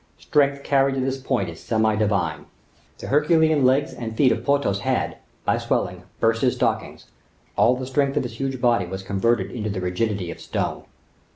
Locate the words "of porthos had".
4.31-5.17